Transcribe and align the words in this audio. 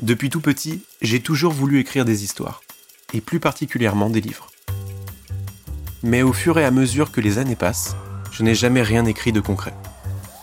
Depuis 0.00 0.28
tout 0.28 0.42
petit, 0.42 0.82
j'ai 1.00 1.20
toujours 1.20 1.54
voulu 1.54 1.80
écrire 1.80 2.04
des 2.04 2.22
histoires, 2.22 2.60
et 3.14 3.22
plus 3.22 3.40
particulièrement 3.40 4.10
des 4.10 4.20
livres. 4.20 4.48
Mais 6.02 6.20
au 6.20 6.34
fur 6.34 6.58
et 6.58 6.66
à 6.66 6.70
mesure 6.70 7.10
que 7.10 7.22
les 7.22 7.38
années 7.38 7.56
passent, 7.56 7.96
je 8.30 8.42
n'ai 8.42 8.54
jamais 8.54 8.82
rien 8.82 9.06
écrit 9.06 9.32
de 9.32 9.40
concret. 9.40 9.72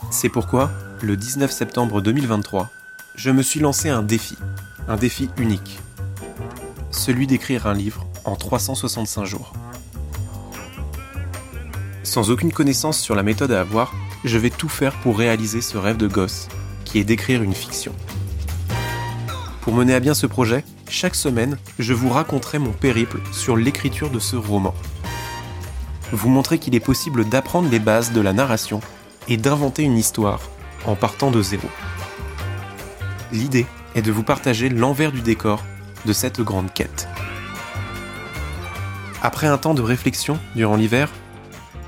C'est 0.10 0.30
pourquoi, 0.30 0.72
le 1.04 1.16
19 1.16 1.52
septembre 1.52 2.02
2023, 2.02 2.72
je 3.14 3.30
me 3.30 3.44
suis 3.44 3.60
lancé 3.60 3.90
un 3.90 4.02
défi, 4.02 4.36
un 4.88 4.96
défi 4.96 5.30
unique. 5.38 5.80
Celui 6.90 7.28
d'écrire 7.28 7.68
un 7.68 7.76
livre 7.76 8.08
en 8.26 8.36
365 8.36 9.26
jours. 9.26 9.54
Sans 12.02 12.32
aucune 12.32 12.52
connaissance 12.52 13.00
sur 13.00 13.14
la 13.14 13.22
méthode 13.22 13.52
à 13.52 13.62
avoir, 13.62 13.94
je 14.24 14.40
vais 14.40 14.50
tout 14.50 14.70
faire 14.70 15.00
pour 15.02 15.20
réaliser 15.20 15.62
ce 15.62 15.78
rêve 15.78 15.98
de 15.98 16.08
gosse, 16.08 16.48
qui 16.86 16.98
est 16.98 17.04
d'écrire 17.04 17.44
une 17.44 17.54
fiction. 17.54 17.94
Pour 19.64 19.74
mener 19.74 19.94
à 19.94 20.02
bien 20.02 20.14
ce 20.14 20.28
projet, 20.28 20.66
chaque 20.90 21.16
semaine, 21.16 21.58
je 21.80 21.94
vous 21.94 22.10
raconterai 22.10 22.60
mon 22.60 22.74
périple 22.74 23.22
sur 23.32 23.56
l'écriture 23.56 24.10
de 24.10 24.20
ce 24.20 24.36
roman. 24.36 24.76
Vous 26.12 26.28
montrer 26.28 26.60
qu'il 26.60 26.76
est 26.76 26.82
possible 26.82 27.24
d'apprendre 27.24 27.70
les 27.70 27.80
bases 27.80 28.12
de 28.12 28.20
la 28.20 28.34
narration 28.34 28.82
et 29.30 29.38
d'inventer 29.38 29.84
une 29.84 29.98
histoire 29.98 30.42
en 30.86 30.96
partant 30.96 31.32
de 31.32 31.42
zéro. 31.42 31.70
L'idée 33.32 33.66
est 33.96 34.02
de 34.02 34.12
vous 34.12 34.24
partager 34.24 34.68
l'envers 34.68 35.14
du 35.14 35.22
décor 35.22 35.64
de 36.06 36.12
cette 36.12 36.42
grande 36.42 36.74
quête. 36.74 37.08
Après 39.22 39.48
un 39.48 39.58
temps 39.58 39.74
de 39.74 39.82
réflexion 39.82 40.38
durant 40.58 40.76
l'hiver, 40.76 41.10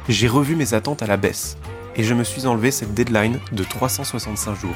j'ai 0.08 0.30
revu 0.30 0.56
mes 0.56 0.74
attentes 0.74 1.04
à 1.04 1.08
la 1.08 1.18
baisse 1.18 1.58
et 1.98 2.06
je 2.06 2.14
me 2.14 2.24
suis 2.24 2.46
enlevé 2.46 2.72
cette 2.72 2.94
deadline 2.94 3.42
de 3.52 3.66
365 3.66 4.62
jours. 4.62 4.76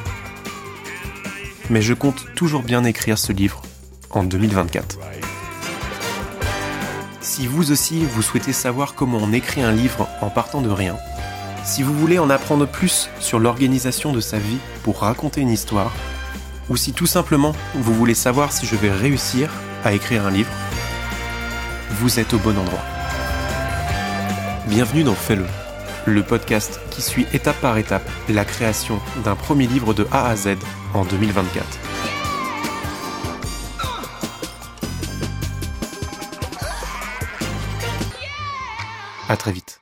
Mais 1.70 1.81
je 1.81 1.94
compte 1.94 2.25
toujours 2.36 2.64
bien 2.64 2.84
écrire 2.84 3.17
ce 3.17 3.31
livre 3.31 3.62
en 4.09 4.23
2024. 4.23 4.98
Si 7.22 7.45
vous 7.45 7.72
aussi 7.72 8.03
vous 8.06 8.22
souhaitez 8.22 8.53
savoir 8.53 8.95
comment 8.95 9.20
on 9.22 9.31
écrit 9.31 9.61
un 9.61 9.72
livre 9.72 10.09
en 10.22 10.30
partant 10.30 10.61
de 10.61 10.70
rien, 10.70 10.98
si 11.64 11.84
vous 11.84 11.94
voulez 11.94 12.17
en 12.17 12.31
apprendre 12.31 12.67
plus 12.67 13.09
sur 13.20 13.38
l'organisation 13.38 14.11
de 14.11 14.20
sa 14.20 14.39
vie 14.39 14.58
pour 14.84 15.02
raconter 15.02 15.42
une 15.42 15.52
histoire, 15.52 15.94
ou 16.70 16.76
si 16.76 16.94
tout 16.94 17.06
simplement 17.06 17.53
vous 17.76 17.94
voulez 17.94 18.16
savoir 18.16 18.52
si 18.52 18.66
je 18.66 18.76
vais 18.76 18.92
réussir 18.92 19.52
à 19.86 19.94
écrire 19.94 20.26
un 20.26 20.31
livre, 20.31 20.52
vous 21.92 22.20
êtes 22.20 22.33
au 22.33 22.39
bon 22.39 22.58
endroit. 22.58 22.83
Bienvenue 24.67 25.04
dans 25.04 25.16
Fais-le, 25.16 25.45
le 26.05 26.23
podcast 26.23 26.80
qui 26.92 27.02
suit 27.02 27.28
étape 27.33 27.59
par 27.61 27.78
étape 27.78 28.09
la 28.30 28.45
création 28.45 29.00
d'un 29.23 29.36
premier 29.36 29.67
livre 29.67 29.94
de 29.94 30.08
A 30.11 30.30
à 30.30 30.36
Z 30.36 30.58
en 30.94 31.05
2024. 31.05 31.66
À 39.30 39.38
très 39.38 39.52
vite. 39.52 39.80